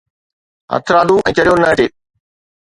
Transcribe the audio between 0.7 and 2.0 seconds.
هٿرادو ۽ چريو نه اچي؟